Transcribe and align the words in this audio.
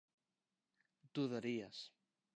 dudarías 1.13 1.79